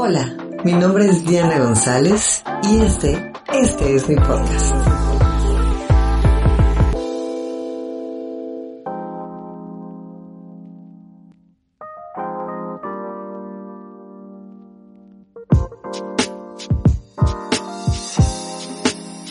[0.00, 0.32] Hola,
[0.62, 4.76] mi nombre es Diana González y este, este es mi podcast.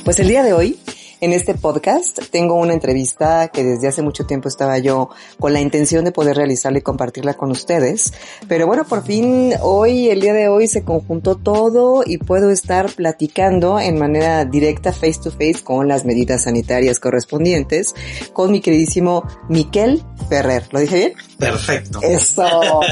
[0.03, 0.77] Pues el día de hoy
[1.19, 5.09] en este podcast tengo una entrevista que desde hace mucho tiempo estaba yo
[5.39, 8.13] con la intención de poder realizarla y compartirla con ustedes.
[8.47, 12.91] Pero bueno, por fin hoy, el día de hoy se conjuntó todo y puedo estar
[12.93, 17.95] platicando en manera directa, face to face, con las medidas sanitarias correspondientes
[18.33, 20.67] con mi queridísimo Miquel Ferrer.
[20.71, 21.13] ¿Lo dije bien?
[21.37, 21.99] Perfecto.
[22.01, 22.81] Eso.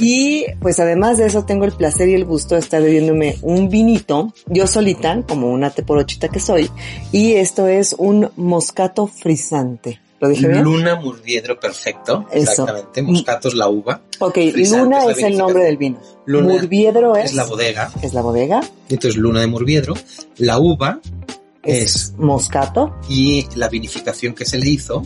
[0.00, 3.68] Y pues además de eso tengo el placer y el gusto de estar bebiéndome un
[3.68, 6.70] vinito, yo solita, como una teporochita que soy,
[7.10, 10.00] y esto es un moscato frisante.
[10.20, 10.64] ¿Lo dije bien?
[10.64, 12.26] Luna Murviedro, perfecto.
[12.30, 12.50] Eso.
[12.50, 13.00] Exactamente.
[13.00, 14.02] Moscato es la uva.
[14.18, 15.98] Ok, Frisante Luna es es el nombre del vino.
[16.26, 17.90] Luna Murviedro es, Es la bodega.
[18.02, 18.60] es la bodega.
[18.90, 19.94] Entonces, Luna de Murviedro.
[20.36, 21.00] La uva
[21.62, 25.02] es, moscato y la vinificación que se le hizo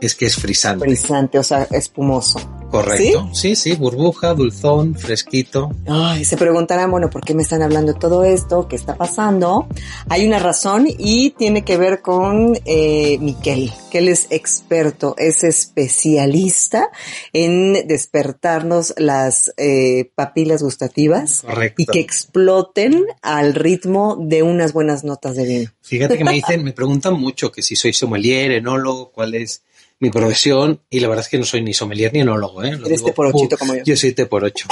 [0.00, 0.84] es que es frisante.
[0.84, 2.38] frisante, o sea, espumoso.
[2.70, 3.28] Correcto.
[3.32, 5.70] Sí, sí, burbuja, dulzón, fresquito.
[5.86, 8.68] Ay, se preguntarán, bueno, ¿por qué me están hablando de todo esto?
[8.68, 9.66] ¿Qué está pasando?
[10.08, 15.42] Hay una razón y tiene que ver con eh, Miquel, que él es experto, es
[15.42, 16.90] especialista
[17.32, 21.82] en despertarnos las eh, papilas gustativas Correcto.
[21.82, 25.70] y que exploten al ritmo de unas buenas notas de vino.
[25.82, 29.64] Fíjate que me dicen, me preguntan mucho que si soy sommelier, enólogo, cuál es
[30.00, 32.72] mi profesión, y la verdad es que no soy ni sommelier ni enólogo, ¿eh?
[32.72, 33.82] Lo Eres digo, teporochito uh, como yo.
[33.84, 34.66] Yo soy te por ocho.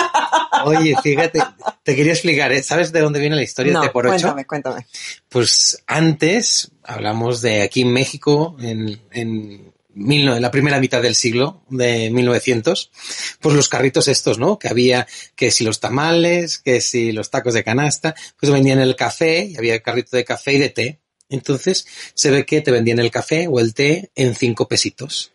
[0.64, 1.38] Oye, fíjate,
[1.82, 2.62] te quería explicar, ¿eh?
[2.62, 4.14] ¿sabes de dónde viene la historia No, de te por ocho?
[4.14, 4.86] cuéntame, cuéntame.
[5.28, 11.62] Pues antes, hablamos de aquí en México, en, en, mil la primera mitad del siglo,
[11.68, 12.90] de 1900,
[13.40, 14.58] pues los carritos estos, ¿no?
[14.58, 18.96] Que había, que si los tamales, que si los tacos de canasta, pues vendían el
[18.96, 21.00] café, y había carrito de café y de té.
[21.28, 25.32] Entonces, se ve que te vendían el café o el té en cinco pesitos.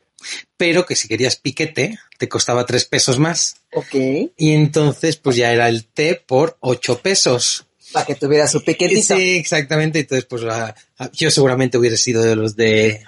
[0.57, 3.57] Pero que si querías piquete, te costaba tres pesos más.
[3.73, 3.93] Ok.
[4.37, 7.65] Y entonces, pues ya era el té por ocho pesos.
[7.91, 9.15] Para que tuviera su piquetito.
[9.15, 9.99] Sí, exactamente.
[9.99, 10.73] Entonces, pues la-
[11.11, 13.03] yo seguramente hubiera sido de los de, de,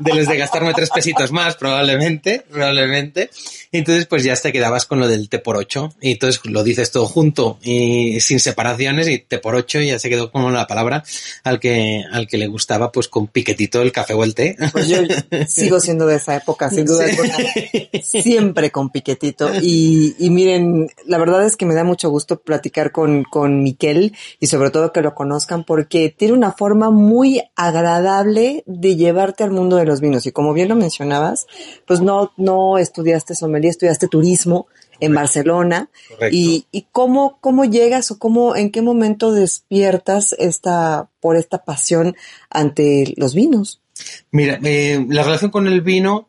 [0.00, 3.30] de los de gastarme tres pesitos más, probablemente, probablemente.
[3.72, 5.92] Entonces, pues ya te quedabas con lo del té por ocho.
[6.00, 9.98] Y entonces lo dices todo junto y sin separaciones y té por ocho y ya
[9.98, 11.02] se quedó como la palabra
[11.44, 14.56] al que, al que le gustaba, pues con piquetito el café o el té.
[14.72, 14.98] Pues yo
[15.48, 17.10] sigo siendo de esa época, sin duda Sí.
[17.10, 17.36] alguna.
[18.02, 19.50] Siempre con piquetito.
[19.60, 24.14] Y, y miren, la verdad es que me da mucho gusto platicar con, con Miquel
[24.40, 27.05] y sobre todo que lo conozcan porque tiene una forma muy
[27.54, 30.26] agradable de llevarte al mundo de los vinos.
[30.26, 31.46] Y como bien lo mencionabas,
[31.86, 34.66] pues no, no estudiaste sommelier, estudiaste turismo
[35.00, 35.90] en Barcelona.
[36.08, 36.36] Correcto.
[36.36, 42.16] Y, y cómo, cómo llegas o cómo, en qué momento despiertas esta, por esta pasión
[42.50, 43.80] ante los vinos.
[44.30, 46.28] Mira, eh, la relación con el vino,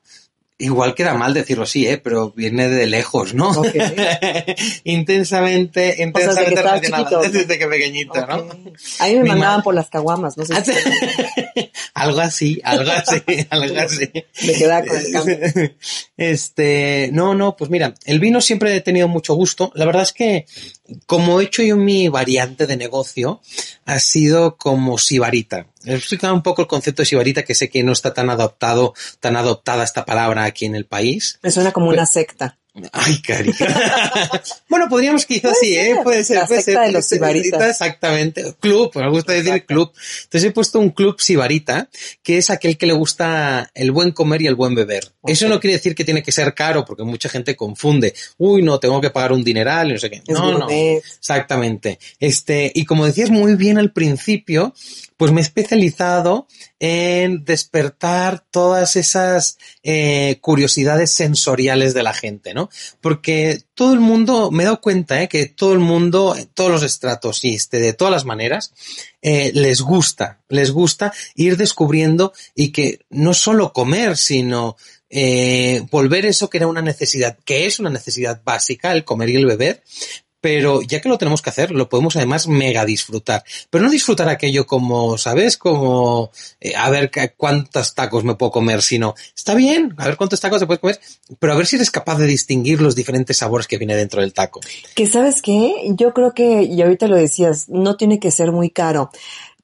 [0.60, 1.98] igual queda mal decirlo así, ¿eh?
[1.98, 3.52] pero viene de lejos, ¿no?
[3.52, 3.68] Ok.
[4.84, 7.22] intensamente, O sea, desde que intensamente chiquito.
[7.32, 8.38] desde que pequeñito, ¿no?
[8.38, 8.54] Ok.
[9.00, 10.72] A mí me Mi mandaban ma- por las caguamas, no sé si
[11.94, 14.10] algo así, algo así, algo así.
[14.46, 15.38] me quedaba con el cambio.
[16.18, 19.72] Este, no, no, pues mira, el vino siempre he tenido mucho gusto.
[19.76, 20.46] La verdad es que,
[21.06, 23.42] como he hecho yo mi variante de negocio,
[23.86, 25.68] ha sido como sibarita.
[25.86, 28.94] He explicado un poco el concepto de sibarita, que sé que no está tan adoptado,
[29.20, 31.40] tan adoptada esta palabra aquí en el país.
[31.42, 32.58] Me suena como una secta.
[32.92, 33.52] Ay, cari.
[34.70, 35.98] bueno, podríamos quizás sí, ¿eh?
[36.04, 36.38] Puede ser.
[36.38, 37.44] La puede secta ser, de los puede ser.
[37.44, 37.70] sibaritas.
[37.70, 38.56] Exactamente.
[38.60, 39.74] Club, me gusta decir Exacto.
[39.74, 39.92] club.
[40.24, 41.90] Entonces he puesto un club sibarita,
[42.24, 45.12] que es aquel que le gusta el buen comer y el buen beber.
[45.26, 48.14] Eso no quiere decir que tiene que ser caro, porque mucha gente confunde.
[48.38, 50.18] Uy, no, tengo que pagar un dineral y no sé qué.
[50.18, 50.68] Es no, no.
[50.70, 52.00] Exactamente.
[52.20, 54.74] Este, y como decías muy bien al principio,
[55.18, 56.48] pues me he especializado
[56.80, 62.70] en despertar todas esas eh, curiosidades sensoriales de la gente, ¿no?
[63.02, 65.28] Porque todo el mundo, me he dado cuenta, ¿eh?
[65.28, 68.74] que todo el mundo, todos los estratos y este, de todas las maneras,
[69.22, 74.78] eh, les gusta, les gusta ir descubriendo y que no solo comer, sino
[75.90, 79.46] volver eso que era una necesidad, que es una necesidad básica, el comer y el
[79.46, 79.82] beber,
[80.42, 83.44] pero ya que lo tenemos que hacer, lo podemos además mega disfrutar.
[83.70, 85.58] Pero no disfrutar aquello como, ¿sabes?
[85.58, 90.40] Como, eh, a ver cuántos tacos me puedo comer, sino, está bien, a ver cuántos
[90.40, 91.00] tacos te puedes comer,
[91.40, 94.34] pero a ver si eres capaz de distinguir los diferentes sabores que viene dentro del
[94.34, 94.60] taco.
[94.96, 98.70] Que sabes qué, yo creo que, y ahorita lo decías, no tiene que ser muy
[98.70, 99.10] caro.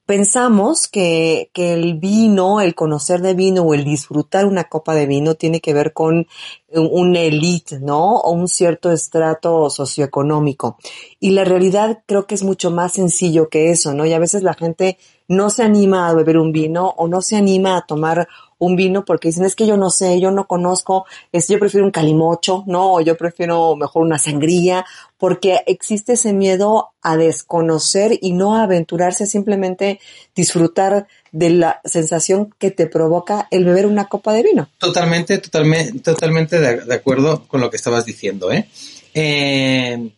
[0.06, 5.06] Pensamos que, que el vino, el conocer de vino o el disfrutar una copa de
[5.06, 6.26] vino tiene que ver con
[6.72, 8.16] un elite, ¿no?
[8.16, 10.76] O un cierto estrato socioeconómico.
[11.20, 14.04] Y la realidad creo que es mucho más sencillo que eso, ¿no?
[14.04, 14.98] Y a veces la gente
[15.28, 18.28] no se anima a beber un vino o no se anima a tomar
[18.58, 21.84] un vino porque dicen, es que yo no sé, yo no conozco, es, yo prefiero
[21.86, 22.94] un calimocho, ¿no?
[22.94, 24.84] O yo prefiero mejor una sangría,
[25.18, 30.00] porque existe ese miedo a desconocer y no a aventurarse, simplemente
[30.34, 34.68] disfrutar de la sensación que te provoca el beber una copa de vino.
[34.78, 38.68] Totalmente, totalmente, totalmente de, acuerdo con lo que estabas diciendo, ¿eh?
[39.14, 40.10] eh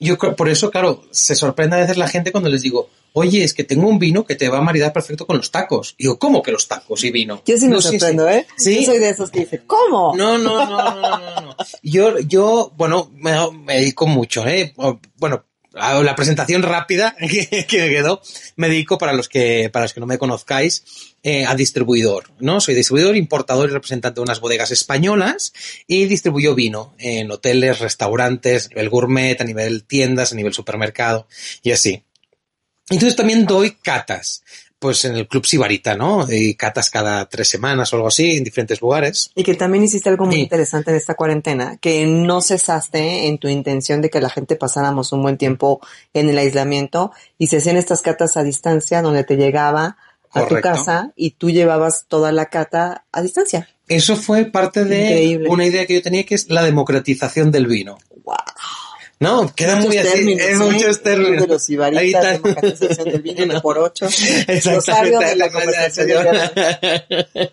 [0.00, 3.54] yo por eso, claro, se sorprende a veces la gente cuando les digo, oye, es
[3.54, 5.94] que tengo un vino que te va a maridar perfecto con los tacos.
[5.98, 7.42] Y digo, ¿cómo que los tacos y vino?
[7.46, 8.46] Yo sí me sorprendo, ¿eh?
[8.56, 8.80] ¿Sí?
[8.80, 10.14] Yo soy de esos que dicen, ¿cómo?
[10.16, 11.56] No, no, no, no, no, no.
[11.82, 13.32] Yo, yo, bueno, me,
[13.64, 14.74] me dedico mucho, ¿eh?
[15.16, 18.20] Bueno, la presentación rápida que, quedó,
[18.56, 20.84] me dedico para los que, para los que no me conozcáis,
[21.22, 22.60] eh, a distribuidor, ¿no?
[22.60, 25.52] Soy distribuidor, importador y representante de unas bodegas españolas
[25.86, 31.26] y distribuyo vino en hoteles, restaurantes, a nivel gourmet, a nivel tiendas, a nivel supermercado
[31.62, 32.04] y así.
[32.90, 34.42] Entonces también doy catas
[34.80, 36.26] pues en el Club Sibarita, ¿no?
[36.28, 39.30] Y catas cada tres semanas o algo así en diferentes lugares.
[39.34, 43.46] Y que también hiciste algo muy interesante en esta cuarentena, que no cesaste en tu
[43.48, 45.80] intención de que la gente pasáramos un buen tiempo
[46.14, 49.98] en el aislamiento y se hacían estas catas a distancia donde te llegaba
[50.32, 53.68] a tu casa y tú llevabas toda la cata a distancia.
[53.86, 57.98] Eso fue parte de una idea que yo tenía que es la democratización del vino.
[58.24, 58.36] Wow.
[59.20, 61.42] No, queda muy así, términos, en muchos términos.
[61.42, 64.08] De los ibaritas, democratización del vino por ocho.
[64.48, 65.36] Exactamente.
[65.36, 65.50] La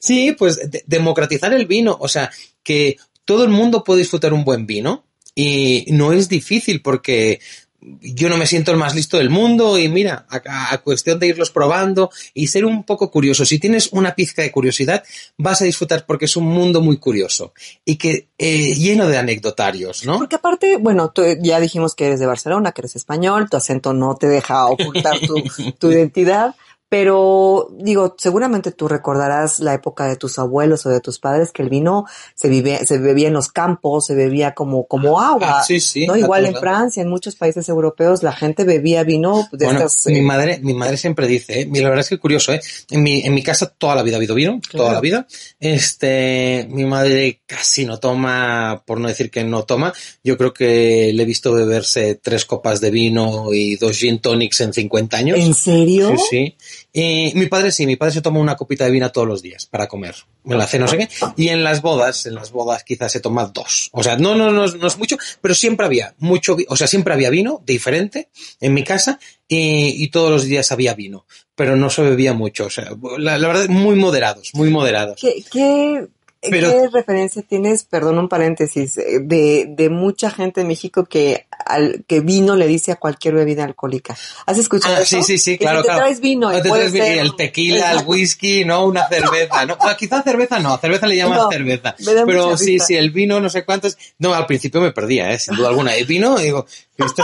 [0.00, 2.30] sí, pues democratizar el vino, o sea,
[2.62, 2.96] que
[3.26, 7.40] todo el mundo puede disfrutar un buen vino y no es difícil porque
[7.80, 11.50] yo no me siento el más listo del mundo y mira, a, cuestión de irlos
[11.50, 13.44] probando y ser un poco curioso.
[13.44, 15.02] Si tienes una pizca de curiosidad,
[15.38, 17.52] vas a disfrutar porque es un mundo muy curioso
[17.84, 20.18] y que eh, lleno de anecdotarios, ¿no?
[20.18, 23.94] Porque aparte, bueno, tú, ya dijimos que eres de Barcelona, que eres español, tu acento
[23.94, 25.34] no te deja ocultar tu,
[25.78, 26.54] tu identidad.
[26.90, 31.62] Pero digo, seguramente tú recordarás la época de tus abuelos o de tus padres que
[31.62, 32.04] el vino
[32.34, 35.60] se vive, se bebía en los campos, se bebía como, como agua.
[35.60, 36.04] Ah, sí, sí.
[36.08, 36.16] ¿no?
[36.16, 40.22] Igual en Francia, en muchos países europeos, la gente bebía vino de bueno, Mi eh,
[40.22, 41.70] madre, mi madre siempre dice, ¿eh?
[41.72, 42.60] la verdad es que curioso, ¿eh?
[42.90, 45.28] En mi, en mi casa toda la vida ha habido vino, toda la vida.
[45.60, 49.92] Este, mi madre casi no toma, por no decir que no toma.
[50.24, 54.60] Yo creo que le he visto beberse tres copas de vino y dos gin tonics
[54.62, 55.38] en 50 años.
[55.38, 56.16] ¿En serio?
[56.16, 56.56] Sí, sí.
[56.92, 59.66] Y mi padre sí, mi padre se toma una copita de vino todos los días
[59.66, 60.16] para comer.
[60.44, 61.08] Me la hace no sé qué.
[61.36, 63.90] Y en las bodas, en las bodas quizás se toma dos.
[63.92, 67.14] O sea, no, no, no, no es mucho, pero siempre había mucho, o sea, siempre
[67.14, 68.28] había vino diferente
[68.60, 72.66] en mi casa y, y todos los días había vino, pero no se bebía mucho.
[72.66, 75.20] O sea, la, la verdad, muy moderados, muy moderados.
[75.20, 76.06] ¿Qué, qué
[76.42, 82.02] ¿Qué referencia tienes, perdón un paréntesis, eh, de, de mucha gente en México que al
[82.06, 84.16] que vino le dice a cualquier bebida alcohólica?
[84.46, 85.18] ¿Has escuchado ah, eso?
[85.18, 89.06] Sí, sí, sí, claro, te traes vino, te traes el tequila, el whisky, no una
[89.06, 91.94] cerveza, no, ah, quizás cerveza no, cerveza le llamas cerveza,
[92.24, 95.56] pero sí, sí, el vino no sé cuántos, no, al principio me perdía, eh, sin
[95.56, 96.64] duda alguna, el vino, digo,
[97.04, 97.22] este,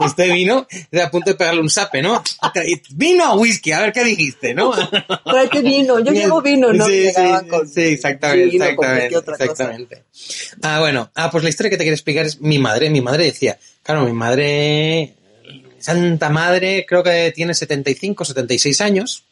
[0.00, 2.22] este vino, de a punto de pegarle un sape, ¿no?
[2.90, 4.72] Vino o whisky, a ver qué dijiste, ¿no?
[5.50, 6.86] qué vino, yo llevo vino, ¿no?
[6.86, 7.22] Sí, sí,
[7.72, 10.04] sí, exactamente exactamente, exactamente.
[10.62, 12.90] Ah, bueno, ah, pues la historia que te quiero explicar es mi madre.
[12.90, 15.14] Mi madre decía, claro, mi madre,
[15.78, 19.24] santa madre, creo que tiene 75, 76 años.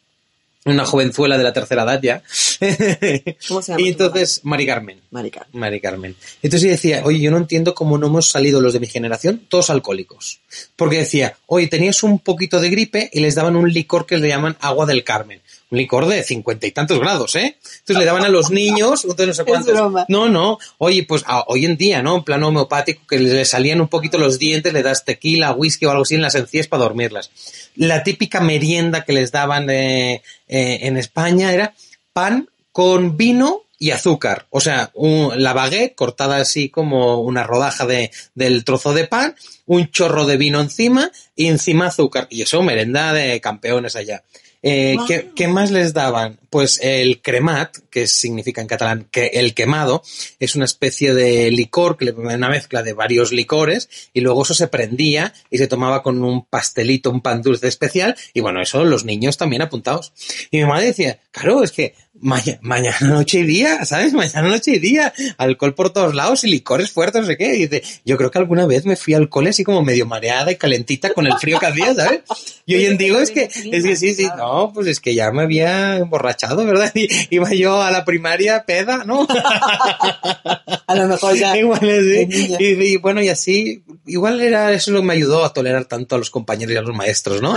[0.66, 2.22] Una jovenzuela de la tercera edad ya.
[3.48, 3.80] ¿Cómo se llama?
[3.80, 5.00] Y entonces, Mari Carmen.
[5.10, 5.60] Mari Carmen.
[5.60, 6.16] Mari Carmen.
[6.42, 9.70] Entonces decía, oye, yo no entiendo cómo no hemos salido los de mi generación todos
[9.70, 10.40] alcohólicos.
[10.76, 14.28] Porque decía, oye, tenías un poquito de gripe y les daban un licor que le
[14.28, 17.56] llaman agua del Carmen un licor de cincuenta y tantos grados, ¿eh?
[17.62, 20.06] Entonces le daban a los niños, entonces no sé cuántos.
[20.08, 20.58] No, no.
[20.78, 22.16] Oye, pues hoy en día, ¿no?
[22.16, 25.90] En plano homeopático, que le salían un poquito los dientes, le das tequila, whisky o
[25.90, 27.30] algo así en las encías para dormirlas.
[27.74, 31.74] La típica merienda que les daban eh, eh, en España era
[32.12, 34.46] pan con vino y azúcar.
[34.50, 39.34] O sea, la baguette cortada así como una rodaja de, del trozo de pan,
[39.66, 42.26] un chorro de vino encima y encima azúcar.
[42.30, 44.22] Y eso, merenda de campeones allá.
[44.68, 44.96] Eh,
[45.36, 46.40] ¿qué, más les daban?
[46.56, 50.02] pues el cremat, que significa en catalán que el quemado,
[50.40, 54.54] es una especie de licor, que le una mezcla de varios licores, y luego eso
[54.54, 58.84] se prendía y se tomaba con un pastelito, un pan dulce especial, y bueno, eso
[58.86, 60.14] los niños también apuntados.
[60.50, 64.12] Y mi madre decía, claro, es que mañana, noche y día, ¿sabes?
[64.12, 67.54] Mañana, noche y día, alcohol por todos lados y licores fuertes, no sé qué.
[67.56, 70.50] Y dice, yo creo que alguna vez me fui al cole así como medio mareada
[70.52, 72.22] y calentita con el frío que hacía, ¿sabes?
[72.64, 75.30] Y hoy en digo, es que, es que sí, sí, no, pues es que ya
[75.30, 76.92] me había emborrachado, ¿verdad?
[76.94, 79.26] Y iba yo a la primaria peda, ¿no?
[80.86, 81.56] a lo mejor ya.
[81.56, 82.56] Igual, sí.
[82.58, 86.18] Y, bueno, y así, igual era eso lo que me ayudó a tolerar tanto a
[86.18, 87.54] los compañeros y a los maestros, ¿no?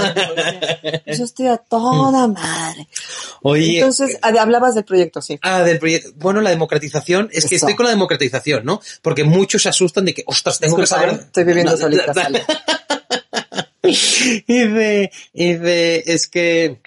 [1.05, 2.87] Eso estoy a toda madre.
[3.41, 3.79] Oye.
[3.79, 4.17] Entonces,
[4.49, 5.39] hablabas del proyecto, sí.
[5.41, 6.09] Ah, del proyecto.
[6.15, 8.81] Bueno, la democratización, es que estoy con la democratización, ¿no?
[9.01, 11.09] Porque muchos se asustan de que, ostras, tengo que saber.
[11.11, 12.13] Estoy viviendo solita.
[14.47, 16.79] y de, y de, es que,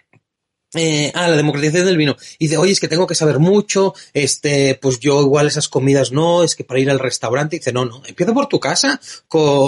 [0.74, 2.16] eh, ah, la democratización del vino.
[2.38, 6.12] Y dice, oye, es que tengo que saber mucho, este, pues yo igual esas comidas
[6.12, 9.00] no, es que para ir al restaurante, dice, no, no, empieza por tu casa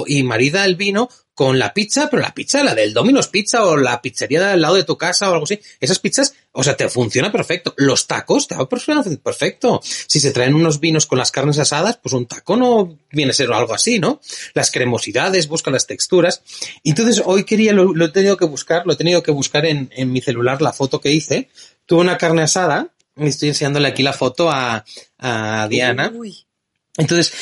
[0.06, 3.76] y marida el vino con la pizza, pero la pizza, la del Domino's Pizza o
[3.76, 6.88] la pizzería al lado de tu casa o algo así, esas pizzas, o sea, te
[6.88, 7.74] funciona perfecto.
[7.76, 9.80] Los tacos te va perfecto.
[9.82, 13.34] Si se traen unos vinos con las carnes asadas, pues un taco no viene a
[13.34, 14.20] ser algo así, ¿no?
[14.54, 16.42] Las cremosidades, buscan las texturas.
[16.84, 20.12] Entonces, hoy quería, lo, he tenido que buscar, lo he tenido que buscar en, en
[20.12, 21.48] mi celular, la foto que hice.
[21.86, 24.84] Tuve una carne asada, estoy enseñándole aquí la foto a,
[25.18, 26.12] a Diana.
[26.96, 27.32] Entonces,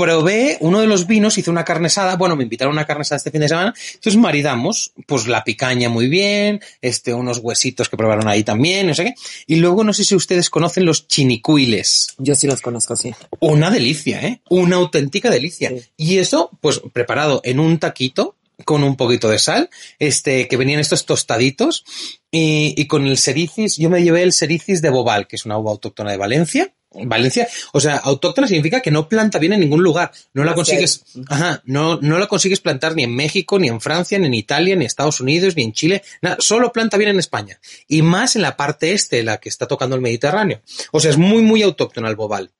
[0.00, 3.30] probé uno de los vinos, hice una carnesada, bueno, me invitaron a una carnesada este
[3.30, 8.26] fin de semana, entonces maridamos, pues la picaña muy bien, este, unos huesitos que probaron
[8.26, 9.14] ahí también, no sé qué,
[9.46, 12.14] y luego no sé si ustedes conocen los chinicuiles.
[12.16, 13.14] Yo sí los conozco, sí.
[13.40, 14.40] Una delicia, ¿eh?
[14.48, 15.70] Una auténtica delicia.
[15.96, 20.80] Y eso, pues preparado en un taquito, con un poquito de sal, este, que venían
[20.80, 21.84] estos tostaditos,
[22.30, 25.58] y, y con el sericis, yo me llevé el sericis de Bobal, que es una
[25.58, 29.82] uva autóctona de Valencia, Valencia, o sea, autóctona significa que no planta bien en ningún
[29.82, 30.10] lugar.
[30.34, 34.18] No la consigues, ajá, no, no la consigues plantar ni en México, ni en Francia,
[34.18, 36.02] ni en Italia, ni en Estados Unidos, ni en Chile.
[36.20, 37.60] Nada, solo planta bien en España.
[37.86, 40.62] Y más en la parte este, la que está tocando el Mediterráneo.
[40.90, 42.50] O sea, es muy, muy autóctona el bobal.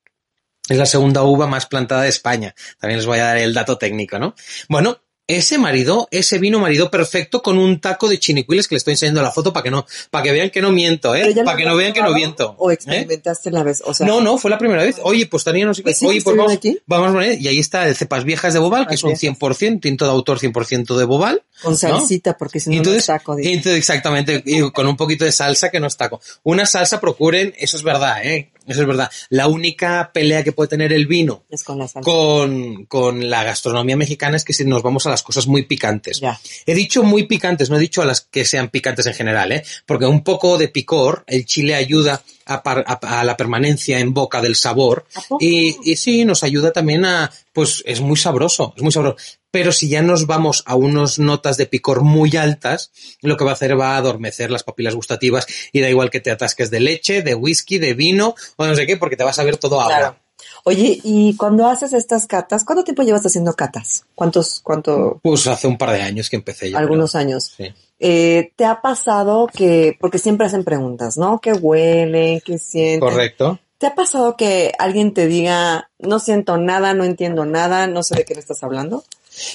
[0.68, 2.54] Es la segunda uva más plantada de España.
[2.78, 4.36] También les voy a dar el dato técnico, ¿no?
[4.68, 5.00] Bueno,
[5.36, 9.22] ese marido, ese vino marido perfecto con un taco de chinicuiles que le estoy enseñando
[9.22, 11.34] la foto para que no, para que vean que no miento, ¿eh?
[11.44, 12.54] Para que no vean que no miento.
[12.58, 12.74] ¿O ¿eh?
[12.74, 13.82] experimentaste la vez?
[13.84, 14.96] O sea, no, no, fue la primera vez.
[15.02, 15.94] Oye, pues también no sé qué.
[16.04, 16.78] Oye, pues vamos, aquí?
[16.86, 20.04] vamos a poner, y ahí está el cepas viejas de Bobal, que son 100%, tinto
[20.04, 21.42] de autor 100% de Bobal.
[21.62, 23.36] Con salsita, porque si no, entonces, no es taco.
[23.38, 26.20] Entonces, exactamente, y con un poquito de salsa que no es taco.
[26.42, 28.50] Una salsa procuren, eso es verdad, ¿eh?
[28.70, 29.10] Eso es verdad.
[29.30, 34.44] La única pelea que puede tener el vino con, la con, la gastronomía mexicana es
[34.44, 36.20] que si nos vamos a las cosas muy picantes.
[36.66, 39.64] He dicho muy picantes, no he dicho a las que sean picantes en general, ¿eh?
[39.86, 45.06] porque un poco de picor, el chile ayuda a, la permanencia en boca del sabor
[45.38, 49.16] y, y sí, nos ayuda también a, pues es muy sabroso, es muy sabroso.
[49.50, 53.50] Pero si ya nos vamos a unas notas de picor muy altas, lo que va
[53.50, 56.80] a hacer va a adormecer las papilas gustativas y da igual que te atasques de
[56.80, 59.80] leche, de whisky, de vino o no sé qué, porque te vas a ver todo
[59.80, 60.16] agua.
[60.64, 64.04] Oye, y cuando haces estas catas, ¿cuánto tiempo llevas haciendo catas?
[64.14, 65.18] ¿Cuántos, cuánto?
[65.22, 66.78] Pues hace un par de años que empecé ya.
[66.78, 67.52] Algunos años.
[67.56, 67.72] Sí.
[68.02, 71.38] Eh, ¿Te ha pasado que, porque siempre hacen preguntas, ¿no?
[71.38, 72.42] ¿Qué huele?
[72.44, 73.00] ¿Qué sienten?
[73.00, 73.60] Correcto.
[73.76, 78.14] ¿Te ha pasado que alguien te diga, no siento nada, no entiendo nada, no sé
[78.14, 79.04] de qué me estás hablando?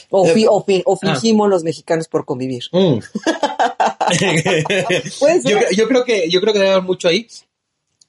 [0.09, 0.63] O, eh, ah.
[0.99, 2.63] fingimos los mexicanos por convivir.
[2.71, 2.97] Mm.
[5.43, 7.27] yo, yo, creo que, yo creo que debe haber mucho ahí.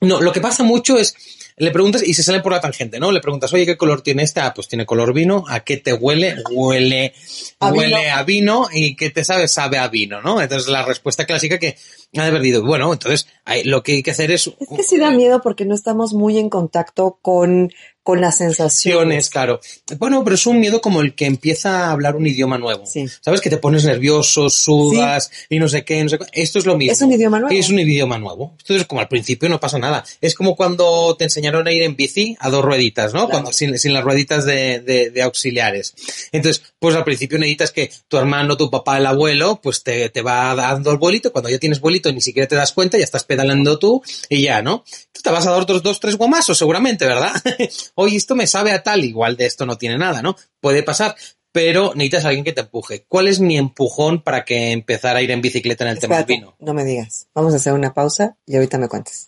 [0.00, 1.14] No, lo que pasa mucho es,
[1.58, 3.10] le preguntas y se sale por la tangente, ¿no?
[3.10, 4.46] Le preguntas, oye, ¿qué color tiene esta?
[4.46, 5.44] Ah, pues tiene color vino.
[5.48, 6.36] ¿A qué te huele?
[6.50, 7.14] Huele,
[7.60, 8.14] a huele vino.
[8.14, 8.68] a vino.
[8.72, 9.48] ¿Y qué te sabe?
[9.48, 10.40] Sabe a vino, ¿no?
[10.40, 11.76] Entonces la respuesta clásica que
[12.16, 13.26] ha de haber dicho, bueno, entonces
[13.64, 14.46] lo que hay que hacer es...
[14.46, 17.72] Es que sí da miedo porque no estamos muy en contacto con
[18.06, 19.30] con las sensaciones.
[19.30, 19.58] Claro.
[19.98, 22.86] Bueno, pero es un miedo como el que empieza a hablar un idioma nuevo.
[22.86, 23.04] Sí.
[23.20, 23.40] ¿Sabes?
[23.40, 26.26] Que te pones nervioso, sudas y no sé qué, no sé qué.
[26.30, 26.92] Esto es lo mismo.
[26.92, 27.58] Es un idioma nuevo.
[27.58, 28.54] Es un idioma nuevo.
[28.60, 30.04] Entonces, como al principio no pasa nada.
[30.20, 33.28] Es como cuando te enseñaron a ir en bici a dos rueditas, ¿no?
[33.28, 35.92] Cuando, sin, sin, las rueditas de, de, de, auxiliares.
[36.30, 40.22] Entonces, pues al principio necesitas que tu hermano, tu papá, el abuelo, pues te, te
[40.22, 41.32] va dando el bolito.
[41.32, 44.62] Cuando ya tienes bolito ni siquiera te das cuenta, ya estás pedalando tú y ya,
[44.62, 44.84] ¿no?
[45.10, 47.32] Tú te vas a dar otros dos, tres guamazos seguramente, ¿verdad?
[47.96, 50.36] oye, esto me sabe a tal, igual de esto no tiene nada, ¿no?
[50.60, 51.16] Puede pasar,
[51.50, 53.04] pero necesitas a alguien que te empuje.
[53.08, 56.26] ¿Cuál es mi empujón para que empezar a ir en bicicleta en el tema del
[56.26, 56.54] vino?
[56.60, 57.28] No me digas.
[57.34, 59.24] Vamos a hacer una pausa y ahorita me cuentes.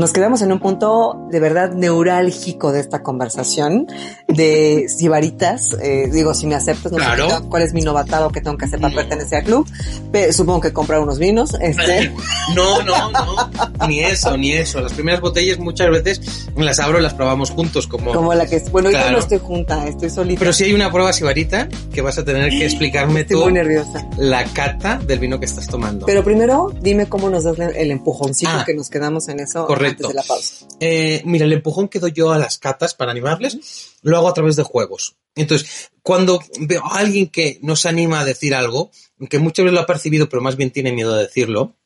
[0.00, 3.86] Nos quedamos en un punto de verdad neurálgico de esta conversación
[4.26, 5.76] de sibaritas.
[5.82, 7.28] Eh, digo, si me aceptas, no Claro.
[7.28, 9.68] sé cuál es mi novatado que tengo que hacer para pertenecer al club.
[10.10, 11.54] Pero supongo que comprar unos vinos.
[11.60, 12.10] Este,
[12.54, 14.80] No, no, no, ni eso, ni eso.
[14.80, 18.12] Las primeras botellas muchas veces las abro y las probamos juntos, como...
[18.12, 18.70] como la que es.
[18.72, 19.12] Bueno, Claro.
[19.12, 20.40] no estoy junta, estoy solita.
[20.40, 23.52] Pero si hay una prueba sibarita que vas a tener que explicarme estoy tú muy
[23.52, 24.06] nerviosa.
[24.16, 26.06] la cata del vino que estás tomando.
[26.06, 29.89] Pero primero, dime cómo nos das el empujoncito Ah, que nos quedamos en eso correcto.
[29.90, 30.66] Antes de la pausa.
[30.80, 34.34] Eh, mira, el empujón que doy yo a las catas para animarles, lo hago a
[34.34, 35.16] través de juegos.
[35.34, 38.90] Entonces, cuando veo a alguien que no se anima a decir algo,
[39.28, 41.76] que muchas veces lo ha percibido, pero más bien tiene miedo de decirlo,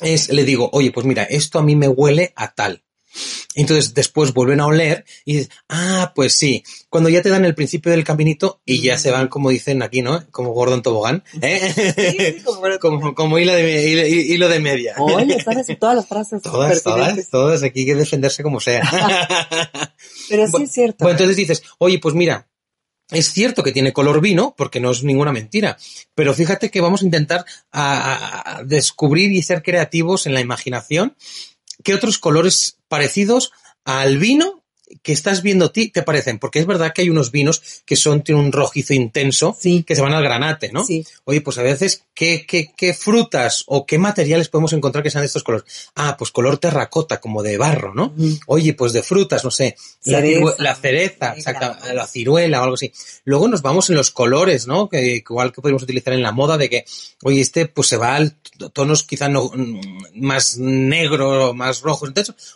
[0.00, 2.82] es, le digo, oye, pues mira, esto a mí me huele a tal.
[3.54, 6.64] Entonces después vuelven a oler y dices, ah, pues sí.
[6.88, 10.02] Cuando ya te dan el principio del caminito y ya se van, como dicen aquí,
[10.02, 10.24] ¿no?
[10.30, 12.42] Como Gordon Tobogán, ¿eh?
[12.80, 14.94] como, como hilo, de, hilo, hilo de media.
[14.98, 17.62] Oye, sabes todas las frases Todas, todas, todas.
[17.62, 18.82] Aquí hay que defenderse como sea.
[20.28, 21.04] Pero sí Bueno, es cierto.
[21.04, 22.48] Bueno, entonces dices, oye, pues mira,
[23.10, 25.76] es cierto que tiene color vino, porque no es ninguna mentira,
[26.14, 31.14] pero fíjate que vamos a intentar a descubrir y ser creativos en la imaginación
[31.82, 33.52] qué otros colores parecidos
[33.84, 34.63] al vino
[35.02, 37.96] que estás viendo a ti te parecen, porque es verdad que hay unos vinos que
[37.96, 39.82] son, tienen un rojizo intenso, Sí.
[39.82, 40.84] que se van al granate, ¿no?
[40.84, 41.04] Sí.
[41.24, 45.22] Oye, pues a veces, ¿qué, qué, qué frutas o qué materiales podemos encontrar que sean
[45.22, 45.90] de estos colores?
[45.96, 48.14] Ah, pues color terracota, como de barro, ¿no?
[48.46, 49.74] Oye, pues de frutas, no sé,
[50.04, 51.28] la, Cereza.
[51.28, 52.92] la exacta- la ciruela o algo así.
[53.24, 54.88] Luego nos vamos en los colores, ¿no?
[54.88, 56.84] Que igual que podemos utilizar en la moda de que,
[57.22, 58.36] oye, este pues se va al
[58.72, 62.12] tonos quizá no, mm, más negro, más rojos,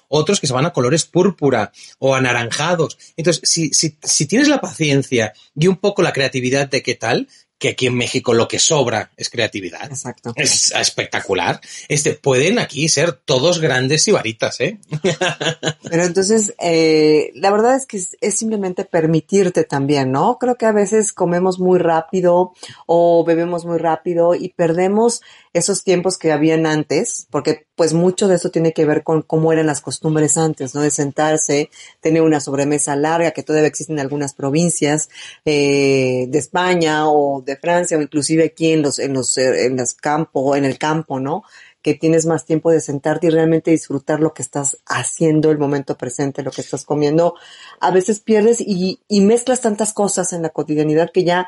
[0.08, 2.98] otros que se van a colores púrpura o anaranjados.
[3.16, 7.28] Entonces, si, si, si tienes la paciencia y un poco la creatividad de qué tal,
[7.58, 9.84] que aquí en México lo que sobra es creatividad.
[9.84, 10.32] Exacto.
[10.36, 11.60] Es espectacular.
[11.88, 14.78] Este, pueden aquí ser todos grandes sibaritas, ¿eh?
[15.90, 20.38] Pero entonces, eh, la verdad es que es, es simplemente permitirte también, ¿no?
[20.38, 22.52] Creo que a veces comemos muy rápido
[22.86, 25.20] o bebemos muy rápido y perdemos
[25.52, 29.52] esos tiempos que habían antes, porque pues mucho de eso tiene que ver con cómo
[29.52, 30.82] eran las costumbres antes, ¿no?
[30.82, 31.70] De sentarse,
[32.00, 35.08] tener una sobremesa larga que todavía existe en algunas provincias
[35.44, 39.76] eh, de España o de Francia o inclusive aquí en los en los eh, en
[39.76, 41.44] los campo en el campo, ¿no?
[41.82, 45.96] Que tienes más tiempo de sentarte y realmente disfrutar lo que estás haciendo, el momento
[45.96, 47.34] presente, lo que estás comiendo.
[47.80, 51.46] A veces pierdes y, y mezclas tantas cosas en la cotidianidad que ya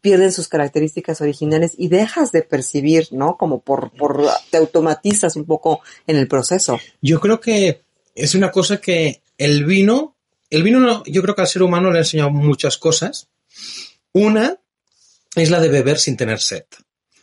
[0.00, 3.36] pierden sus características originales y dejas de percibir, ¿no?
[3.36, 6.80] Como por, por, te automatizas un poco en el proceso.
[7.02, 7.82] Yo creo que
[8.14, 10.16] es una cosa que el vino,
[10.50, 13.28] el vino no- yo creo que al ser humano le ha enseñado muchas cosas.
[14.12, 14.56] Una
[15.36, 16.64] es la de beber sin tener sed,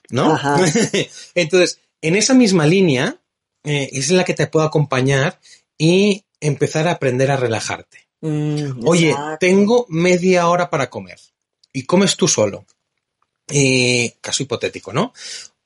[0.10, 0.34] ¿no?
[0.34, 0.58] Ajá.
[1.36, 3.18] Entonces, en esa misma línea
[3.64, 5.40] eh, es la que te puede acompañar
[5.78, 8.08] y empezar a aprender a relajarte.
[8.22, 9.38] Mm, Oye, exacto.
[9.40, 11.20] tengo media hora para comer
[11.74, 12.66] y comes tú solo.
[13.48, 15.14] Eh, caso hipotético, ¿no?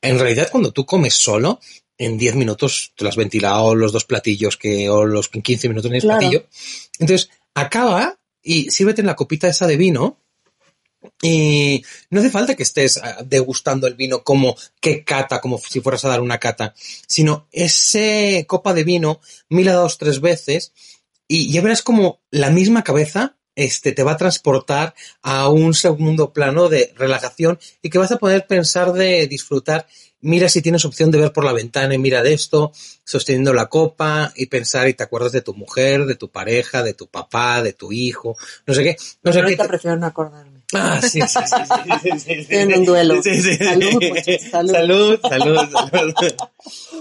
[0.01, 1.59] En realidad, cuando tú comes solo,
[1.97, 5.89] en 10 minutos te lo has ventilado los dos platillos que, o los 15 minutos
[5.89, 6.19] en el Claro.
[6.19, 6.45] platillo.
[6.99, 10.17] Entonces, acaba y sírvete en la copita esa de vino.
[11.21, 15.81] Y no hace falta que estés ah, degustando el vino como que cata, como si
[15.81, 16.73] fueras a dar una cata,
[17.07, 20.73] sino ese copa de vino, mila dos, tres veces,
[21.27, 26.31] y ya verás como la misma cabeza este, te va a transportar a un segundo
[26.31, 29.85] plano de relajación y que vas a poder pensar de disfrutar.
[30.21, 32.71] Mira si tienes opción de ver por la ventana y mira de esto,
[33.03, 36.93] sosteniendo la copa y pensar y te acuerdas de tu mujer, de tu pareja, de
[36.93, 38.97] tu papá, de tu hijo, no sé qué.
[39.23, 39.57] No sé qué.
[39.57, 40.58] Prefiero no acordarme.
[40.73, 42.33] Ah, sí, sí, sí, sí, sí, sí, sí.
[42.33, 43.23] Estoy en un duelo.
[43.23, 43.57] Sí, sí.
[43.57, 45.69] Salud, salud.
[45.91, 46.13] salud.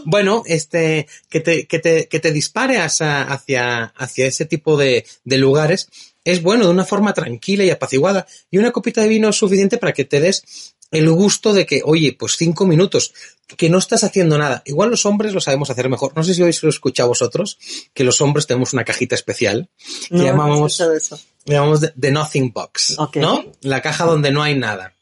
[0.04, 5.04] Bueno, este, que te, que te, que te dispare hacia, hacia, hacia ese tipo de,
[5.24, 5.88] de lugares
[6.24, 8.26] es bueno de una forma tranquila y apaciguada.
[8.50, 11.83] Y una copita de vino es suficiente para que te des el gusto de que,
[11.85, 13.12] oye, pues cinco minutos,
[13.57, 14.62] que no estás haciendo nada.
[14.66, 16.12] Igual los hombres lo sabemos hacer mejor.
[16.16, 17.59] No sé si habéis escuchado vosotros,
[17.94, 19.68] que los hombres tenemos una cajita especial
[20.09, 21.18] que No, llamamos eso.
[21.44, 22.96] llamamos the, the nothing box.
[23.16, 23.53] ¿no?
[23.62, 24.94] La caja donde no hay nada.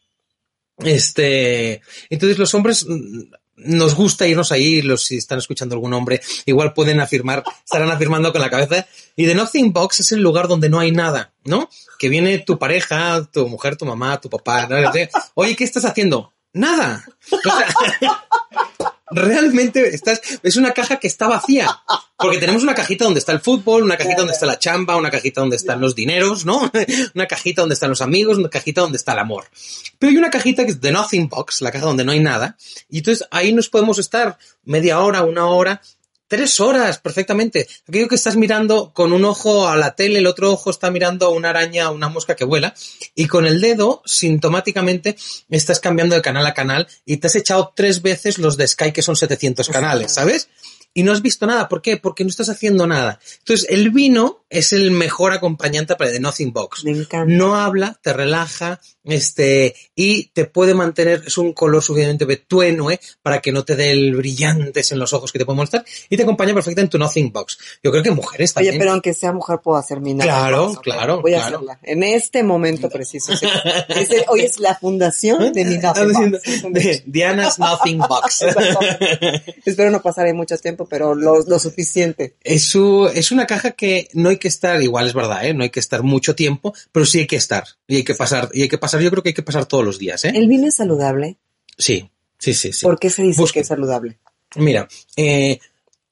[0.79, 2.85] Este, entonces los hombres
[3.57, 8.33] nos gusta irnos ahí, los si están escuchando algún hombre, igual pueden afirmar, estarán afirmando
[8.33, 8.87] con la cabeza.
[9.17, 11.69] Y the nothing box es el lugar donde no hay nada, ¿no?
[11.99, 14.69] Que viene tu pareja, tu mujer, tu mamá, tu papá.
[15.35, 16.35] Oye, ¿qué estás haciendo?
[16.53, 17.05] Nada.
[17.31, 18.15] O sea,
[19.11, 21.83] realmente estás, es una caja que está vacía.
[22.19, 25.11] Porque tenemos una cajita donde está el fútbol, una cajita donde está la chamba, una
[25.11, 26.71] cajita donde están los dineros, ¿no?
[27.15, 29.45] Una cajita donde están los amigos, una cajita donde está el amor.
[29.99, 32.57] Pero hay una cajita que es The Nothing Box, la caja donde no hay nada.
[32.89, 35.83] Y entonces ahí nos podemos estar media hora, una hora,
[36.29, 37.69] Tres horas, perfectamente.
[37.89, 41.27] Aquello que estás mirando con un ojo a la tele, el otro ojo está mirando
[41.27, 42.75] a una araña, una mosca que vuela,
[43.15, 45.17] y con el dedo, sintomáticamente,
[45.51, 48.93] estás cambiando de canal a canal y te has echado tres veces los de Sky,
[48.93, 50.49] que son 700 canales, ¿sabes?
[50.97, 51.69] y no has visto nada.
[51.69, 51.99] ¿Por qué?
[51.99, 53.21] Porque no estás haciendo nada.
[53.41, 56.85] Entonces, el vino es el mejor acompañante para The Nothing Box.
[56.85, 57.31] Me encanta.
[57.31, 63.41] No habla, te relaja, este, y te puede mantener, es un color suficientemente tenue para
[63.41, 66.23] que no te dé el brillantes en los ojos que te puede molestar y te
[66.23, 67.59] acompaña perfectamente en tu Nothing Box.
[67.83, 68.73] Yo creo que mujeres también.
[68.75, 71.57] Oye, pero aunque sea mujer puedo hacer mi Nothing Claro, Box, claro, Voy a claro.
[71.57, 71.79] hacerla.
[71.83, 73.37] En este momento preciso.
[73.37, 73.47] sí.
[73.89, 76.47] Este- hoy es la fundación de mi Nothing Box.
[76.49, 78.43] Es De Diana's Nothing Box.
[79.65, 82.35] Espero no pasar ahí mucho tiempo, pero lo, lo suficiente.
[82.43, 85.55] Es, su- es una caja que no hay que estar, igual es verdad, ¿eh?
[85.55, 87.65] no hay que estar mucho tiempo, pero sí hay que estar.
[87.87, 89.85] Y hay que pasar, y hay que pasar, yo creo que hay que pasar todos
[89.85, 90.33] los días, ¿eh?
[90.35, 91.37] ¿El vino es saludable?
[91.79, 92.85] Sí, sí, sí, sí.
[92.85, 94.19] ¿Por qué se dice que es saludable?
[94.57, 95.59] Mira, eh,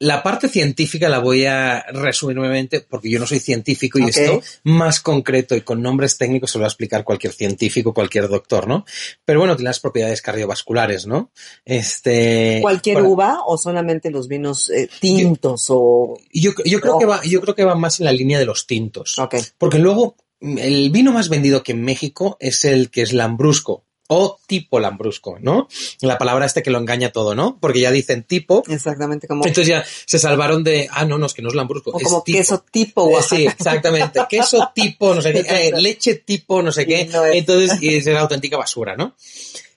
[0.01, 4.43] la parte científica la voy a resumir nuevamente porque yo no soy científico y esto
[4.65, 8.67] más concreto y con nombres técnicos se lo va a explicar cualquier científico, cualquier doctor,
[8.67, 8.85] ¿no?
[9.25, 11.31] Pero bueno, tiene las propiedades cardiovasculares, ¿no?
[11.65, 12.59] Este.
[12.61, 16.19] ¿Cualquier uva o solamente los vinos eh, tintos o...?
[16.33, 18.67] Yo, yo creo que va, yo creo que va más en la línea de los
[18.67, 19.17] tintos.
[19.57, 20.17] Porque luego,
[20.59, 25.39] el vino más vendido que en México es el que es lambrusco o tipo lambrusco,
[25.41, 25.69] ¿no?
[26.01, 27.59] La palabra este que lo engaña todo, ¿no?
[27.59, 31.35] Porque ya dicen tipo, Exactamente como, entonces ya se salvaron de, ah, no, no, es
[31.35, 32.39] que no es lambrusco, o es como tipo.
[32.39, 33.23] queso tipo Eh.
[33.23, 34.21] Sí, exactamente.
[34.29, 37.07] Queso tipo, no sé qué, eh, leche tipo, no sé qué.
[37.07, 37.37] No es.
[37.37, 39.17] Entonces, y es auténtica basura, ¿no?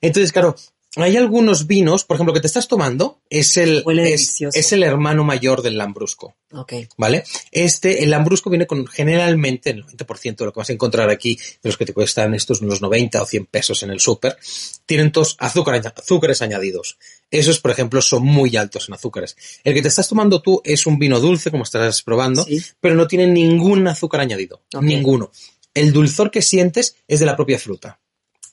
[0.01, 0.55] Entonces, claro,
[0.95, 5.61] hay algunos vinos, por ejemplo, que te estás tomando, es el, es, el hermano mayor
[5.61, 6.35] del lambrusco.
[6.97, 7.23] ¿Vale?
[7.51, 11.35] Este, el lambrusco viene con generalmente el 90% de lo que vas a encontrar aquí,
[11.35, 14.37] de los que te cuestan estos unos 90 o 100 pesos en el súper,
[14.85, 16.97] tienen todos azúcar, azúcares añadidos.
[17.29, 19.35] Esos, por ejemplo, son muy altos en azúcares.
[19.63, 22.63] El que te estás tomando tú es un vino dulce, como estás probando, Sí.
[22.79, 24.63] pero no tiene ningún azúcar añadido.
[24.81, 25.31] Ninguno.
[25.73, 27.99] El dulzor que sientes es de la propia fruta.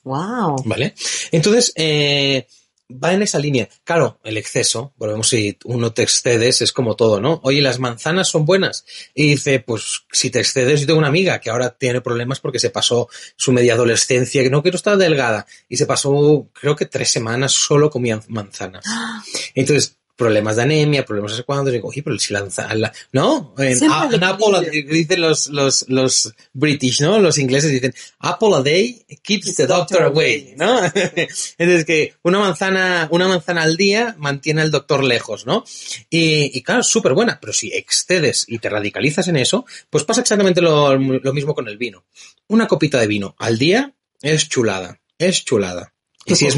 [0.05, 0.63] Wow.
[0.65, 0.93] ¿Vale?
[1.31, 2.47] Entonces, eh,
[2.91, 3.67] va en esa línea.
[3.83, 7.41] Claro, el exceso, volvemos, si uno te excedes, es como todo, ¿no?
[7.43, 8.85] Oye, las manzanas son buenas.
[9.13, 12.59] Y dice, pues si te excedes, yo tengo una amiga que ahora tiene problemas porque
[12.59, 16.85] se pasó su media adolescencia, que no quiero estar delgada, y se pasó, creo que
[16.85, 18.85] tres semanas solo comía manzanas.
[19.55, 23.53] Entonces, problemas de anemia, problemas sé cuándo, digo, oye, pero si lanza, la- ¿no?
[23.57, 27.19] En, a- en Apple, dicen los, los, los British, ¿no?
[27.19, 30.79] Los ingleses dicen, Apple a day keeps the doctor away, ¿no?
[31.57, 35.63] Entonces que una manzana, una manzana al día mantiene al doctor lejos, ¿no?
[36.09, 40.21] Y, y claro, súper buena, pero si excedes y te radicalizas en eso, pues pasa
[40.21, 42.05] exactamente lo, lo mismo con el vino.
[42.47, 45.91] Una copita de vino al día es chulada, es chulada.
[46.25, 46.57] Y si es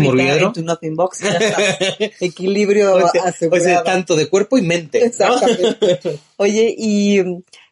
[0.96, 1.58] Box, está.
[2.22, 3.64] equilibrio o sea, o asegurado.
[3.64, 5.00] sea, tanto de cuerpo y mente.
[5.00, 5.06] ¿no?
[5.06, 6.20] Exactamente.
[6.38, 7.22] Oye, ¿y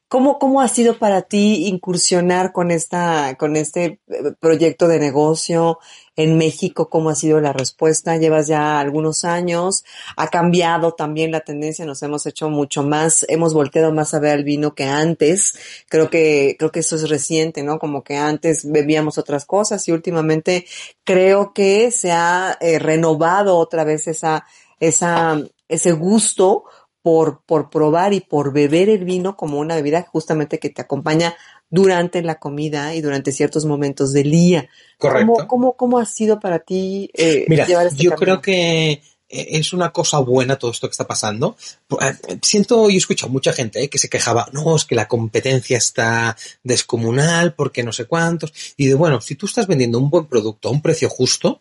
[0.10, 5.80] cómo, cómo ha sido para ti incursionar con esta, con este eh, proyecto de negocio
[6.16, 6.90] en México?
[6.90, 8.18] ¿Cómo ha sido la respuesta?
[8.18, 9.84] Llevas ya algunos años,
[10.16, 14.40] ha cambiado también la tendencia, nos hemos hecho mucho más, hemos volteado más a ver
[14.40, 15.58] el vino que antes.
[15.90, 17.80] Creo que, creo que eso es reciente, ¿no?
[17.80, 20.66] Como que antes bebíamos otras cosas y últimamente
[21.04, 24.46] creo que se ha eh, renovado otra vez esa,
[24.80, 26.66] esa, ese gusto
[27.02, 31.36] por, por probar y por beber el vino como una bebida justamente que te acompaña
[31.70, 34.70] durante la comida y durante ciertos momentos del día.
[34.98, 35.34] Correcto.
[35.34, 38.20] ¿Cómo, cómo, cómo ha sido para ti eh, Mira, llevar este yo camino?
[38.20, 41.58] creo que eh, es una cosa buena todo esto que está pasando.
[42.02, 45.08] Eh, Siento, yo he escuchado mucha gente eh, que se quejaba, no, es que la
[45.08, 48.54] competencia está descomunal porque no sé cuántos.
[48.78, 51.60] Y de bueno, si tú estás vendiendo un buen producto a un precio justo,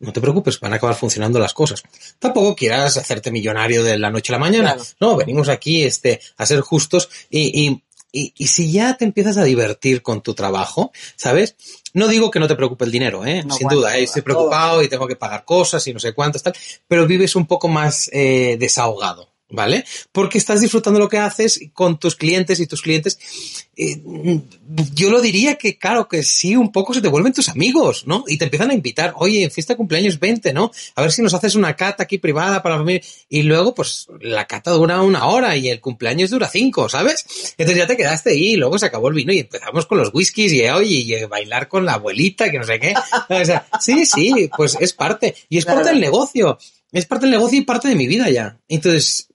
[0.00, 1.82] no te preocupes, van a acabar funcionando las cosas.
[2.18, 4.74] Tampoco quieras hacerte millonario de la noche a la mañana.
[4.74, 4.88] Claro.
[5.00, 9.38] No, venimos aquí este, a ser justos y, y, y, y si ya te empiezas
[9.38, 11.56] a divertir con tu trabajo, ¿sabes?
[11.94, 13.42] No digo que no te preocupe el dinero, ¿eh?
[13.44, 14.04] No, Sin bueno, duda, ¿eh?
[14.04, 16.54] estoy preocupado y tengo que pagar cosas y no sé cuántos, tal,
[16.86, 19.31] pero vives un poco más eh, desahogado.
[19.54, 19.84] ¿Vale?
[20.12, 23.18] Porque estás disfrutando lo que haces con tus clientes y tus clientes.
[23.76, 24.00] eh,
[24.94, 28.24] yo lo diría que, claro, que sí, un poco se te vuelven tus amigos, ¿no?
[28.26, 30.70] Y te empiezan a invitar, oye, en fiesta de cumpleaños 20, ¿no?
[30.94, 33.04] A ver si nos haces una cata aquí privada para dormir.
[33.28, 37.26] Y luego, pues, la cata dura una hora y el cumpleaños dura cinco, ¿sabes?
[37.58, 40.10] Entonces ya te quedaste ahí y luego se acabó el vino y empezamos con los
[40.14, 42.94] whiskies y, oye, y eh, bailar con la abuelita, que no sé qué.
[43.28, 45.34] O sea, sí, sí, pues es parte.
[45.50, 46.58] Y es parte del negocio.
[46.92, 48.58] Es parte del negocio y parte de mi vida ya.
[48.68, 49.28] Entonces,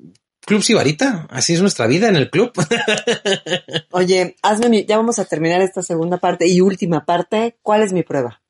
[0.46, 2.52] Club Sibarita, así es nuestra vida en el club.
[3.92, 7.58] Oye, hazme mi, ya vamos a terminar esta segunda parte y última parte.
[7.62, 8.42] ¿Cuál es mi prueba?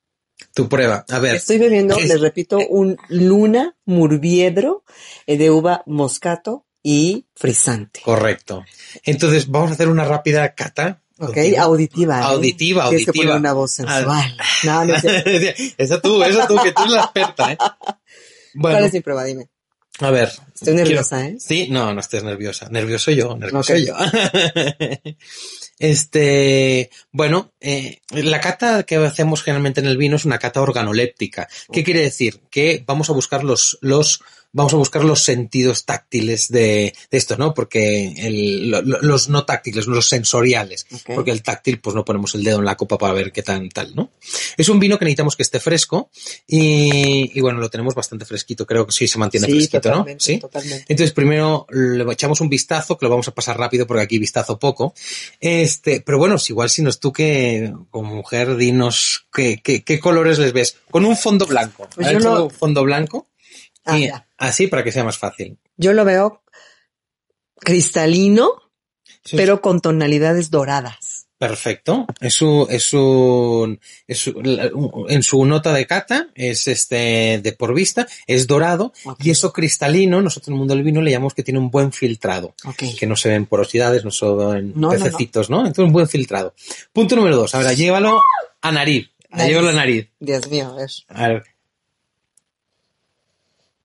[0.53, 1.03] tu prueba.
[1.09, 1.35] A ver.
[1.35, 4.83] Estoy bebiendo, Es- les repito, un Luna Murviedro
[5.25, 8.01] eh, de uva moscato y frisante.
[8.03, 8.63] Correcto.
[9.03, 11.01] Entonces, vamos a hacer una rápida cata.
[11.19, 12.19] Ok, auditiva.
[12.19, 12.23] ¿eh?
[12.25, 13.25] Auditiva, Tienes que auditiva.
[13.33, 14.37] poner una voz sensual.
[14.63, 15.55] No, no sé.
[15.77, 17.57] esa tú, esa tú, que tú eres la experta, ¿eh?
[18.59, 19.23] ¿Cuál Bueno, es mi prueba?
[19.23, 19.49] Dime.
[19.99, 20.31] a ver.
[20.53, 21.37] Estoy nerviosa, ¿eh?
[21.39, 22.67] Sí, no, no estés nerviosa.
[22.69, 23.79] Nervioso yo, nervioso Ok.
[23.79, 23.95] yo.
[25.79, 31.47] este, bueno, eh, la cata que hacemos generalmente en el vino es una cata organoléptica.
[31.71, 32.41] ¿Qué quiere decir?
[32.49, 34.21] Que vamos a buscar los, los,
[34.53, 37.53] vamos a buscar los sentidos táctiles de, de esto, ¿no?
[37.53, 40.87] Porque el- lo- lo- los no táctiles, los sensoriales.
[41.05, 43.69] Porque el táctil, pues no ponemos el dedo en la copa para ver qué tan
[43.69, 44.11] tal, ¿no?
[44.57, 46.09] Es un vino que necesitamos que esté fresco
[46.47, 48.65] y, y bueno, lo tenemos bastante fresquito.
[48.65, 50.05] Creo que sí se mantiene Sí, fresquito, ¿no?
[50.17, 50.37] Sí.
[50.39, 50.85] totalmente.
[50.87, 54.57] Entonces, primero le echamos un vistazo, que lo vamos a pasar rápido porque aquí vistazo
[54.57, 54.93] poco.
[55.39, 59.83] Este, pero bueno, si igual si no es tú que, como mujer, dinos qué, qué,
[59.83, 60.77] qué colores les ves.
[60.89, 61.87] Con un fondo blanco.
[61.93, 63.27] Pues ¿Ha yo un fondo blanco?
[63.87, 65.57] Ah, y así para que sea más fácil.
[65.77, 66.43] Yo lo veo
[67.59, 68.51] cristalino,
[69.23, 71.27] Sí, pero con tonalidades doradas.
[71.37, 72.07] Perfecto.
[72.19, 72.85] Es un, es
[74.07, 79.29] es un- en su nota de cata es este de por vista, es dorado y
[79.29, 82.55] eso cristalino, nosotros en el mundo del vino le llamamos que tiene un buen filtrado.
[82.97, 85.59] Que no se ven porosidades, no se ven No, no, pececitos, ¿no?
[85.59, 86.55] Entonces, un buen filtrado.
[86.91, 87.53] Punto número dos.
[87.53, 88.19] Ahora, llévalo
[88.61, 89.09] a nariz.
[89.29, 89.47] Nariz.
[89.49, 90.07] Llévalo a nariz.
[90.19, 90.89] Dios mío, ver.
[91.09, 91.43] A ver,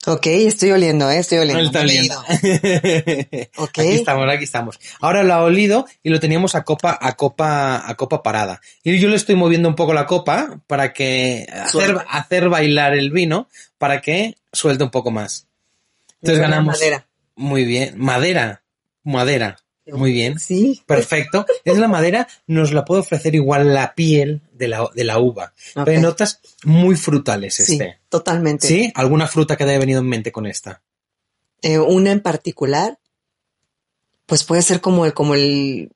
[0.07, 1.19] Ok, estoy oliendo, ¿eh?
[1.19, 1.63] Estoy oliendo.
[1.63, 1.83] está.
[3.63, 3.79] Ok.
[3.79, 4.81] Aquí estamos, aquí estamos.
[5.01, 8.61] Ahora lo ha olido y lo teníamos a copa, a copa, a copa parada.
[8.83, 13.13] Y yo le estoy moviendo un poco la copa para que hacer, hacer bailar el
[13.13, 15.47] vino para que suelte un poco más.
[16.21, 16.79] Entonces ganamos.
[16.79, 17.07] Madera.
[17.37, 17.95] Muy bien.
[17.97, 18.65] Madera.
[19.05, 19.62] Madera.
[19.87, 20.39] Muy bien.
[20.39, 20.83] Sí.
[20.87, 21.45] Perfecto.
[21.65, 25.53] Es la madera, nos la puede ofrecer igual la piel de la, de la uva.
[25.75, 25.85] Ok.
[25.85, 27.99] Pero notas muy frutales Sí, este.
[28.09, 28.67] totalmente.
[28.67, 28.93] ¿Sí?
[28.95, 30.83] ¿Alguna fruta que te haya venido en mente con esta?
[31.63, 32.99] Eh, una en particular,
[34.27, 35.91] pues puede ser como el, como el,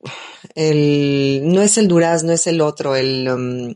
[0.55, 3.75] el, no es el durazno, es el otro, el, um,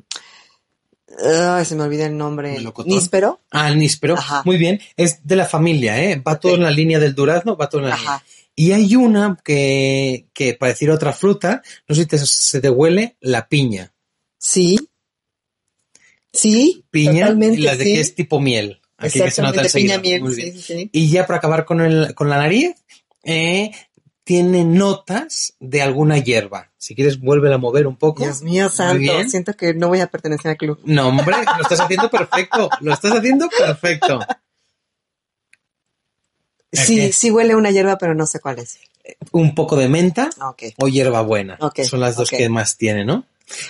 [1.24, 2.92] ay, se me olvida el nombre, ¿Melocotón?
[2.92, 3.40] níspero.
[3.50, 4.14] Ah, el níspero.
[4.14, 4.42] Ajá.
[4.44, 4.80] Muy bien.
[4.96, 6.16] Es de la familia, ¿eh?
[6.26, 8.24] Va todo en la línea del durazno, va todo en la línea.
[8.56, 12.68] Y hay una que, que para decir otra fruta, no sé si te- se te
[12.68, 13.92] huele la piña.
[14.38, 14.78] Sí.
[16.32, 16.84] Sí.
[16.90, 17.92] Piña, totalmente, la de sí.
[17.94, 18.80] que es tipo miel.
[18.96, 20.22] Aquí que se nota piña miel.
[20.34, 20.90] Sí, sí.
[20.92, 22.74] Y ya para acabar con, el, con la nariz,
[23.24, 23.70] eh,
[24.30, 26.70] tiene notas de alguna hierba.
[26.78, 28.22] Si quieres, vuélvela a mover un poco.
[28.22, 30.78] Dios mío santo, siento que no voy a pertenecer al club.
[30.84, 32.70] No, hombre, lo estás haciendo perfecto.
[32.80, 34.20] Lo estás haciendo perfecto.
[36.70, 38.78] Sí, sí huele una hierba, pero no sé cuál es.
[39.32, 40.30] Un poco de menta
[40.78, 41.56] o hierba buena.
[41.58, 43.24] Ok, Son las dos que más tiene, ¿no?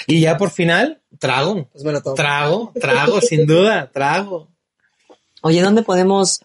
[0.07, 1.71] Y ya por final, trago.
[1.73, 2.15] pues tomo.
[2.15, 4.47] Trago, trago, sin duda, trago.
[5.41, 6.43] Oye, ¿dónde podemos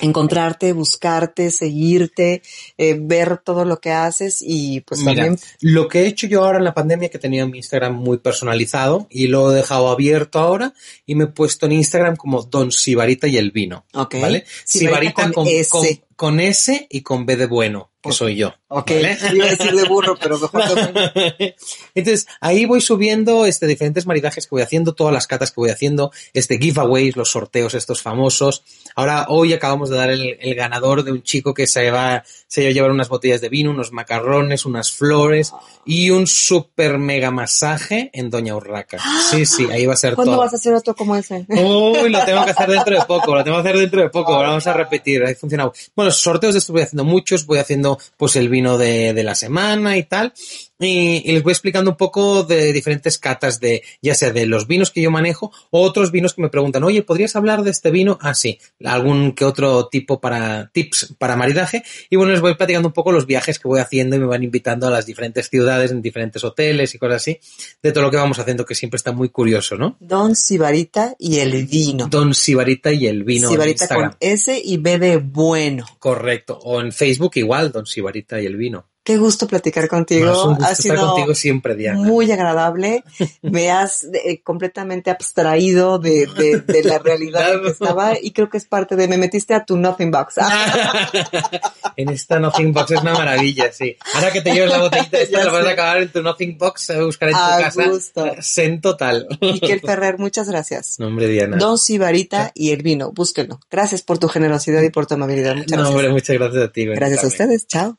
[0.00, 2.42] encontrarte, buscarte, seguirte,
[2.78, 6.44] eh, ver todo lo que haces y pues Mira, también lo que he hecho yo
[6.44, 10.38] ahora en la pandemia, que tenía mi Instagram muy personalizado y lo he dejado abierto
[10.40, 10.74] ahora
[11.06, 13.86] y me he puesto en Instagram como Don Sibarita y el vino.
[13.94, 14.16] Ok.
[14.20, 14.44] ¿Vale?
[14.64, 15.70] Sibarita Sibarita con con, S.
[15.70, 18.54] con- con S y con B de bueno, que soy yo.
[18.68, 19.18] Ok, ¿vale?
[19.32, 21.56] iba a decir de burro, pero mejor que
[21.94, 25.70] Entonces, ahí voy subiendo este diferentes maridajes que voy haciendo, todas las catas que voy
[25.70, 28.64] haciendo, este giveaways, los sorteos estos famosos.
[28.96, 32.62] Ahora, hoy acabamos de dar el, el ganador de un chico que se va, se
[32.62, 35.52] iba a llevar unas botellas de vino, unos macarrones, unas flores
[35.86, 38.98] y un super mega masaje en Doña Urraca.
[39.30, 40.42] Sí, sí, ahí va a ser ¿Cuándo todo.
[40.42, 41.46] vas a hacer otro como ese?
[41.48, 44.34] Uy, lo tengo que hacer dentro de poco, lo tengo que hacer dentro de poco,
[44.34, 45.72] ahora vamos a repetir, ha funcionado.
[45.94, 49.34] Bueno, sorteos de estos voy haciendo muchos, voy haciendo pues el vino de, de la
[49.34, 50.32] semana y tal,
[50.78, 54.66] y, y les voy explicando un poco de diferentes catas de, ya sea de los
[54.66, 57.90] vinos que yo manejo, o otros vinos que me preguntan, oye, ¿podrías hablar de este
[57.90, 58.18] vino?
[58.20, 62.88] Ah, sí, algún que otro tipo para, tips para maridaje, y bueno, les voy platicando
[62.88, 65.90] un poco los viajes que voy haciendo y me van invitando a las diferentes ciudades,
[65.90, 67.38] en diferentes hoteles y cosas así,
[67.82, 69.96] de todo lo que vamos haciendo, que siempre está muy curioso, ¿no?
[70.00, 72.08] Don Sibarita y el vino.
[72.08, 74.10] Don Sibarita y el vino Sibarita Instagram.
[74.10, 75.86] con S y B de bueno.
[75.98, 76.58] Correcto.
[76.62, 78.86] O en Facebook igual, Don Sibarita y el vino.
[79.04, 80.24] Qué gusto platicar contigo.
[80.26, 82.00] No, es un gusto ha estar sido contigo siempre, Diana.
[82.00, 83.04] muy agradable.
[83.42, 88.48] Me has eh, completamente abstraído de, de, de la realidad en que estaba y creo
[88.48, 90.36] que es parte de me metiste a tu nothing box.
[90.38, 91.10] Ah,
[91.96, 93.94] en esta Nothing Box es una maravilla, sí.
[94.14, 96.56] Ahora que te lleves la botellita esta, Ya la vas a acabar en tu Nothing
[96.58, 97.84] Box, a buscar en tu A casa.
[97.88, 98.26] gusto.
[98.40, 99.26] Sen total.
[99.40, 100.98] Miquel Ferrer, muchas gracias.
[100.98, 101.58] Nombre Diana.
[101.58, 103.60] Don Sibarita y el vino, búsquenlo.
[103.70, 105.54] Gracias por tu generosidad y por tu amabilidad.
[105.56, 105.90] Muchas No, gracias.
[105.94, 106.86] hombre, muchas gracias a ti.
[106.86, 107.66] Gracias a ustedes.
[107.66, 107.98] Chao.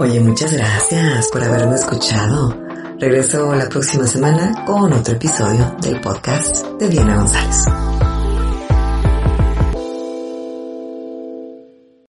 [0.00, 2.56] Oye, muchas gracias por haberme escuchado.
[3.00, 7.64] Regreso la próxima semana con otro episodio del podcast de Diana González.